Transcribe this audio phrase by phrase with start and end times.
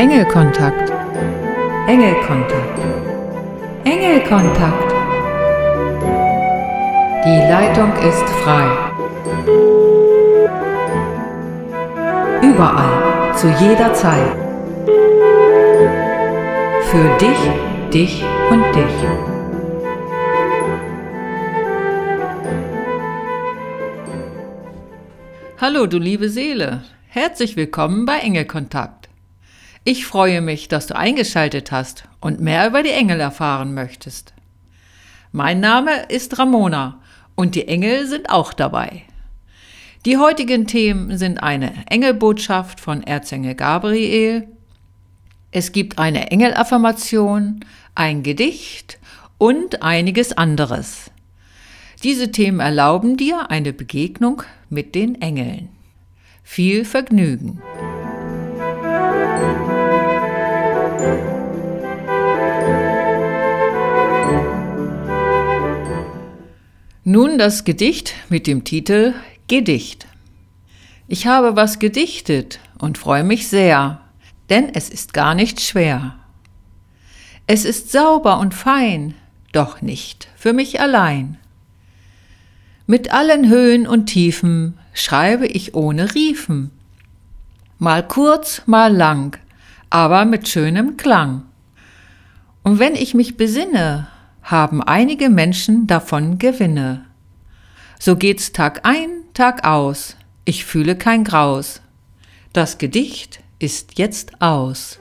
[0.00, 0.90] Engelkontakt.
[1.86, 2.78] Engelkontakt.
[3.84, 4.94] Engelkontakt.
[7.26, 8.66] Die Leitung ist frei.
[12.40, 14.32] Überall, zu jeder Zeit.
[16.90, 18.96] Für dich, dich und dich.
[25.60, 26.84] Hallo, du liebe Seele.
[27.08, 28.99] Herzlich willkommen bei Engelkontakt.
[29.84, 34.34] Ich freue mich, dass du eingeschaltet hast und mehr über die Engel erfahren möchtest.
[35.32, 37.00] Mein Name ist Ramona
[37.34, 39.02] und die Engel sind auch dabei.
[40.04, 44.48] Die heutigen Themen sind eine Engelbotschaft von Erzengel Gabriel,
[45.52, 49.00] es gibt eine Engelaffirmation, ein Gedicht
[49.36, 51.10] und einiges anderes.
[52.04, 55.68] Diese Themen erlauben dir eine Begegnung mit den Engeln.
[56.44, 57.60] Viel Vergnügen!
[67.12, 69.14] Nun das Gedicht mit dem Titel
[69.48, 70.06] Gedicht.
[71.08, 74.00] Ich habe was gedichtet und freue mich sehr,
[74.48, 76.14] denn es ist gar nicht schwer.
[77.48, 79.14] Es ist sauber und fein,
[79.50, 81.36] doch nicht für mich allein.
[82.86, 86.70] Mit allen Höhen und Tiefen schreibe ich ohne Riefen.
[87.80, 89.36] Mal kurz, mal lang,
[89.90, 91.42] aber mit schönem Klang.
[92.62, 94.06] Und wenn ich mich besinne,
[94.50, 97.04] haben einige Menschen davon Gewinne.
[98.00, 101.80] So geht's Tag ein, Tag aus, ich fühle kein Graus.
[102.52, 104.98] Das Gedicht ist jetzt aus.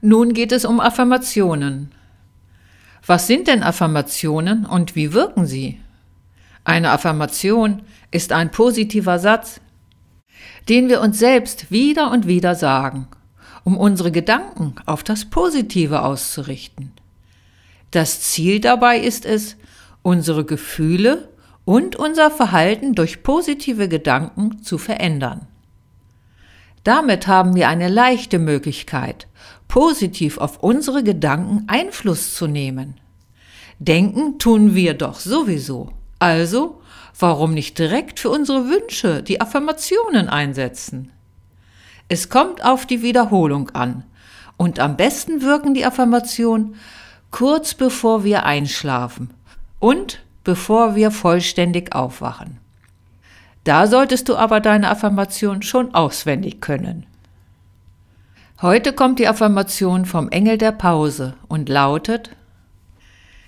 [0.00, 1.90] Nun geht es um Affirmationen.
[3.04, 5.80] Was sind denn Affirmationen und wie wirken sie?
[6.62, 9.60] Eine Affirmation ist ein positiver Satz,
[10.70, 13.08] den wir uns selbst wieder und wieder sagen,
[13.64, 16.92] um unsere Gedanken auf das Positive auszurichten.
[17.90, 19.56] Das Ziel dabei ist es,
[20.02, 21.28] unsere Gefühle
[21.64, 25.48] und unser Verhalten durch positive Gedanken zu verändern.
[26.84, 29.26] Damit haben wir eine leichte Möglichkeit,
[29.66, 32.94] positiv auf unsere Gedanken Einfluss zu nehmen.
[33.80, 35.90] Denken tun wir doch sowieso.
[36.20, 36.79] Also,
[37.22, 41.10] warum nicht direkt für unsere Wünsche die Affirmationen einsetzen?
[42.08, 44.04] Es kommt auf die Wiederholung an.
[44.56, 46.74] Und am besten wirken die Affirmationen
[47.30, 49.30] kurz bevor wir einschlafen
[49.78, 52.58] und bevor wir vollständig aufwachen.
[53.64, 57.06] Da solltest du aber deine Affirmation schon auswendig können.
[58.60, 62.30] Heute kommt die Affirmation vom Engel der Pause und lautet,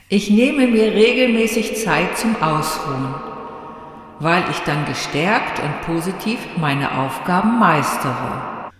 [0.09, 3.15] ich nehme mir regelmäßig Zeit zum Ausruhen,
[4.23, 8.71] weil ich dann gestärkt und positiv meine Aufgaben meistere.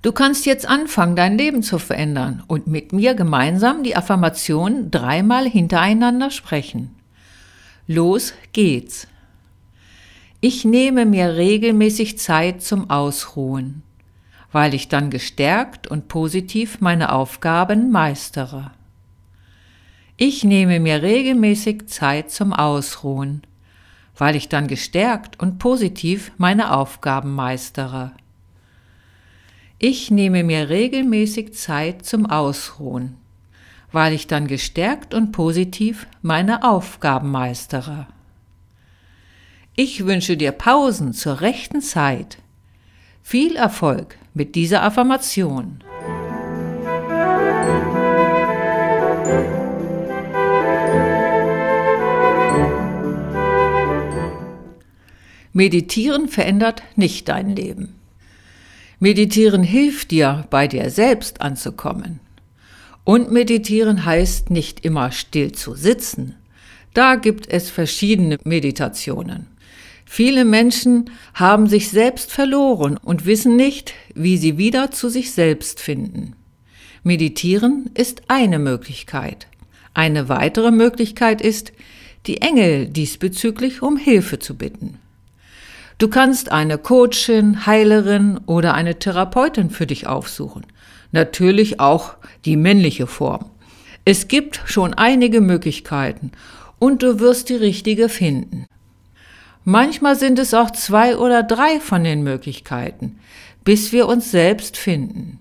[0.00, 5.48] Du kannst jetzt anfangen, dein Leben zu verändern und mit mir gemeinsam die Affirmation dreimal
[5.48, 6.94] hintereinander sprechen.
[7.86, 9.08] Los geht's.
[10.40, 13.82] Ich nehme mir regelmäßig Zeit zum Ausruhen
[14.52, 18.70] weil ich dann gestärkt und positiv meine Aufgaben meistere.
[20.16, 23.42] Ich nehme mir regelmäßig Zeit zum Ausruhen,
[24.18, 28.12] weil ich dann gestärkt und positiv meine Aufgaben meistere.
[29.78, 33.16] Ich nehme mir regelmäßig Zeit zum Ausruhen,
[33.92, 38.08] weil ich dann gestärkt und positiv meine Aufgaben meistere.
[39.76, 42.38] Ich wünsche dir Pausen zur rechten Zeit.
[43.22, 45.84] Viel Erfolg mit dieser Affirmation.
[55.52, 57.94] Meditieren verändert nicht dein Leben.
[59.00, 62.20] Meditieren hilft dir, bei dir selbst anzukommen.
[63.04, 66.34] Und meditieren heißt nicht immer still zu sitzen.
[66.94, 69.46] Da gibt es verschiedene Meditationen.
[70.04, 75.80] Viele Menschen haben sich selbst verloren und wissen nicht, wie sie wieder zu sich selbst
[75.80, 76.34] finden.
[77.02, 79.46] Meditieren ist eine Möglichkeit.
[79.94, 81.72] Eine weitere Möglichkeit ist,
[82.26, 84.98] die Engel diesbezüglich um Hilfe zu bitten.
[85.98, 90.64] Du kannst eine Coachin, Heilerin oder eine Therapeutin für dich aufsuchen.
[91.10, 92.14] Natürlich auch
[92.44, 93.50] die männliche Form.
[94.04, 96.30] Es gibt schon einige Möglichkeiten
[96.78, 98.66] und du wirst die richtige finden.
[99.64, 103.18] Manchmal sind es auch zwei oder drei von den Möglichkeiten,
[103.64, 105.40] bis wir uns selbst finden.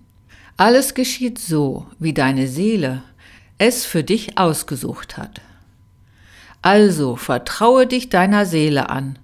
[0.57, 3.03] Alles geschieht so, wie deine Seele
[3.59, 5.39] es für dich ausgesucht hat.
[6.63, 9.19] Also vertraue dich deiner Seele an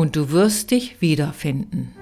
[0.00, 1.94] und du wirst dich wiederfinden.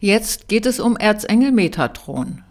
[0.00, 2.42] Jetzt geht es um Erzengel Metatron.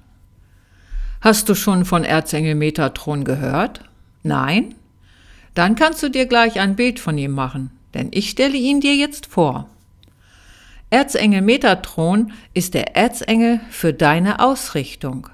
[1.19, 3.81] Hast du schon von Erzengel Metatron gehört?
[4.23, 4.75] Nein?
[5.53, 8.95] Dann kannst du dir gleich ein Bild von ihm machen, denn ich stelle ihn dir
[8.95, 9.69] jetzt vor.
[10.91, 15.27] Erzengel Metatron ist der Erzengel für deine Ausrichtung.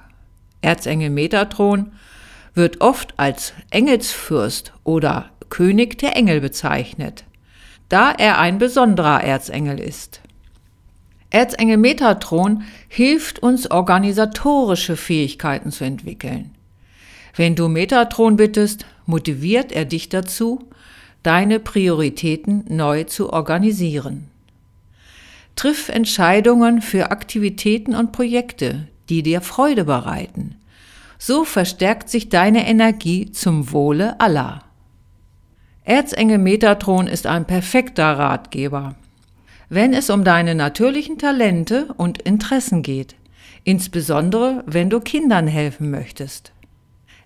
[0.66, 1.92] Erzengel Metatron
[2.56, 7.24] wird oft als Engelsfürst oder König der Engel bezeichnet,
[7.88, 10.22] da er ein besonderer Erzengel ist.
[11.30, 16.56] Erzengel Metatron hilft uns, organisatorische Fähigkeiten zu entwickeln.
[17.36, 20.68] Wenn du Metatron bittest, motiviert er dich dazu,
[21.22, 24.30] deine Prioritäten neu zu organisieren.
[25.56, 30.56] Triff Entscheidungen für Aktivitäten und Projekte, die dir Freude bereiten.
[31.18, 34.64] So verstärkt sich deine Energie zum Wohle aller.
[35.84, 38.96] Erzengel Metatron ist ein perfekter Ratgeber
[39.70, 43.16] wenn es um deine natürlichen Talente und Interessen geht,
[43.64, 46.52] insbesondere wenn du Kindern helfen möchtest.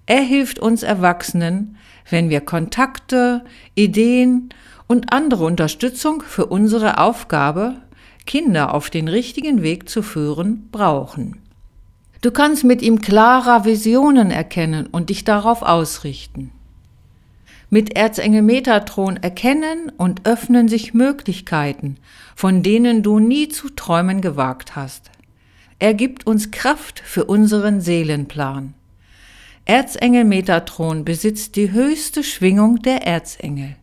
[0.05, 1.77] Er hilft uns Erwachsenen,
[2.09, 3.43] wenn wir Kontakte,
[3.75, 4.49] Ideen
[4.87, 7.75] und andere Unterstützung für unsere Aufgabe,
[8.25, 11.37] Kinder auf den richtigen Weg zu führen, brauchen.
[12.21, 16.51] Du kannst mit ihm klarer Visionen erkennen und dich darauf ausrichten.
[17.69, 21.97] Mit Erzengel Metatron erkennen und öffnen sich Möglichkeiten,
[22.35, 25.11] von denen du nie zu träumen gewagt hast.
[25.77, 28.73] Er gibt uns Kraft für unseren Seelenplan.
[29.63, 33.75] Erzengel Metatron besitzt die höchste Schwingung der Erzengel.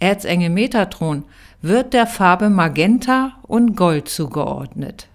[0.00, 1.24] Erzengel Metatron
[1.62, 5.06] wird der Farbe Magenta und Gold zugeordnet.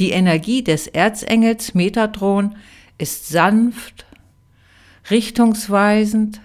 [0.00, 2.56] Die Energie des Erzengels Metatron
[2.96, 4.06] ist sanft,
[5.10, 6.40] richtungsweisend,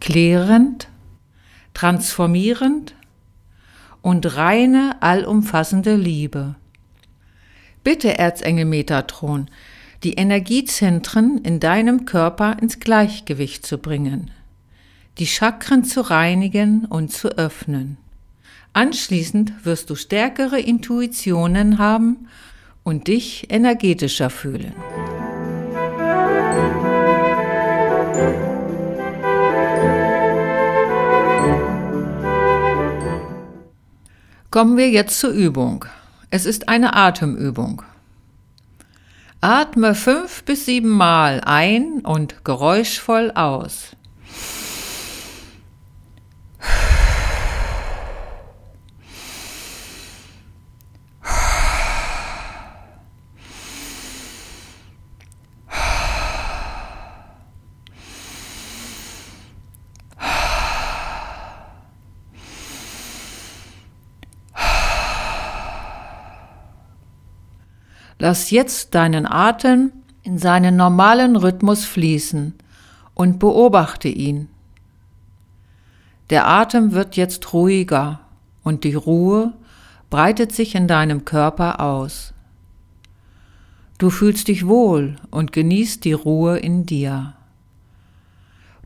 [0.00, 0.88] klärend,
[1.74, 2.94] transformierend
[4.00, 6.54] und reine, allumfassende Liebe.
[7.84, 9.50] Bitte, Erzengel Metatron,
[10.02, 14.30] die Energiezentren in deinem Körper ins Gleichgewicht zu bringen,
[15.18, 17.98] die Chakren zu reinigen und zu öffnen.
[18.76, 22.28] Anschließend wirst du stärkere Intuitionen haben
[22.82, 24.74] und dich energetischer fühlen.
[34.50, 35.86] Kommen wir jetzt zur Übung.
[36.28, 37.80] Es ist eine Atemübung.
[39.40, 43.95] Atme fünf bis sieben Mal ein und geräuschvoll aus.
[68.18, 69.92] Lass jetzt deinen Atem
[70.22, 72.54] in seinen normalen Rhythmus fließen
[73.14, 74.48] und beobachte ihn.
[76.30, 78.20] Der Atem wird jetzt ruhiger
[78.64, 79.52] und die Ruhe
[80.10, 82.32] breitet sich in deinem Körper aus.
[83.98, 87.34] Du fühlst dich wohl und genießt die Ruhe in dir.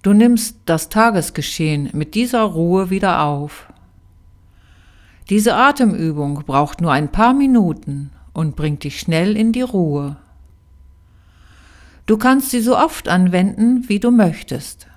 [0.03, 3.73] Du nimmst das Tagesgeschehen mit dieser Ruhe wieder auf.
[5.29, 10.17] Diese Atemübung braucht nur ein paar Minuten und bringt dich schnell in die Ruhe.
[12.07, 14.89] Du kannst sie so oft anwenden, wie du möchtest.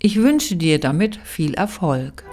[0.00, 2.24] Ich wünsche dir damit viel Erfolg.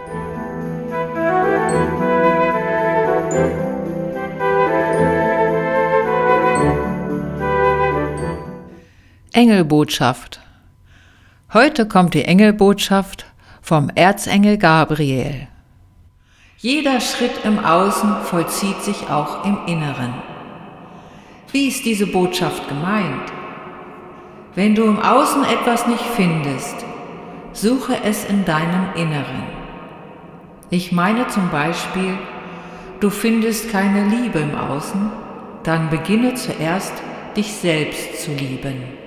[9.31, 10.39] Engelbotschaft.
[11.53, 13.25] Heute kommt die Engelbotschaft
[13.61, 15.47] vom Erzengel Gabriel.
[16.65, 20.15] Jeder Schritt im Außen vollzieht sich auch im Inneren.
[21.51, 23.31] Wie ist diese Botschaft gemeint?
[24.55, 26.83] Wenn du im Außen etwas nicht findest,
[27.53, 29.43] suche es in deinem Inneren.
[30.71, 32.17] Ich meine zum Beispiel,
[32.99, 35.11] du findest keine Liebe im Außen,
[35.61, 36.93] dann beginne zuerst
[37.37, 39.04] dich selbst zu lieben.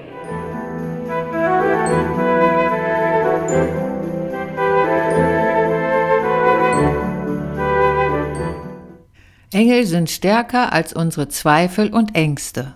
[9.52, 12.75] Engel sind stärker als unsere Zweifel und Ängste.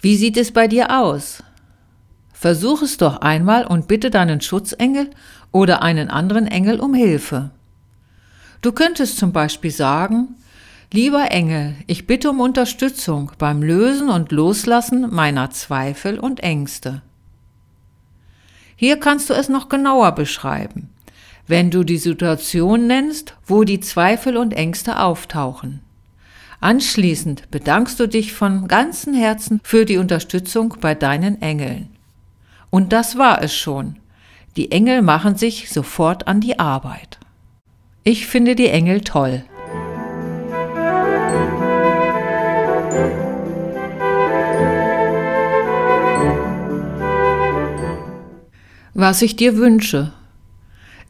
[0.00, 1.42] Wie sieht es bei dir aus?
[2.32, 5.10] Versuch es doch einmal und bitte deinen Schutzengel
[5.50, 7.50] oder einen anderen Engel um Hilfe.
[8.60, 10.36] Du könntest zum Beispiel sagen,
[10.94, 17.02] Lieber Engel, ich bitte um Unterstützung beim Lösen und Loslassen meiner Zweifel und Ängste.
[18.76, 20.90] Hier kannst du es noch genauer beschreiben,
[21.46, 25.80] wenn du die Situation nennst, wo die Zweifel und Ängste auftauchen.
[26.60, 31.90] Anschließend bedankst du dich von ganzem Herzen für die Unterstützung bei deinen Engeln.
[32.70, 33.96] Und das war es schon.
[34.56, 37.18] Die Engel machen sich sofort an die Arbeit.
[38.02, 39.44] Ich finde die Engel toll.
[48.94, 50.12] Was ich dir wünsche.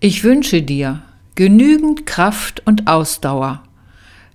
[0.06, 1.00] Ich wünsche dir
[1.34, 3.62] genügend Kraft und Ausdauer,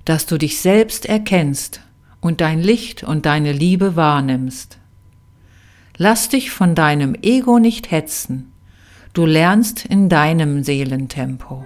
[0.04, 1.82] dass du dich selbst erkennst
[2.22, 4.80] und dein Licht und deine Liebe wahrnimmst.
[5.96, 8.52] Lass dich von deinem Ego nicht hetzen,
[9.14, 11.64] du lernst in deinem Seelentempo.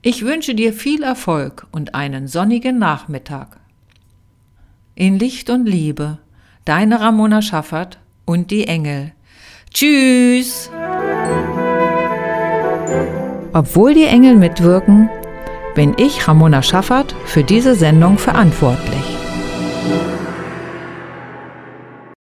[0.02, 3.60] ich wünsche dir viel Erfolg und einen sonnigen Nachmittag.
[4.96, 6.18] In Licht und Liebe,
[6.64, 9.12] deine Ramona Schaffert und die Engel.
[9.72, 10.70] Tschüss!
[13.52, 15.08] Obwohl die Engel mitwirken,
[15.76, 19.11] bin ich, Ramona Schaffert, für diese Sendung verantwortlich.